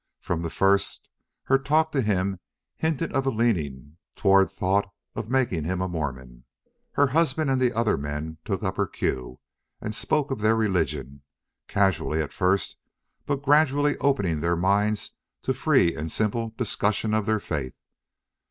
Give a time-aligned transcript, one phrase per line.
[0.19, 1.07] From the first
[1.43, 2.39] her talk to him
[2.75, 6.43] hinted of a leaning toward thought of making him a Mormon.
[6.93, 9.39] Her husband and the other men took up her cue
[9.79, 11.21] and spoke of their religion,
[11.67, 12.77] casually at first,
[13.27, 15.11] but gradually opening their minds
[15.43, 17.75] to free and simple discussion of their faith.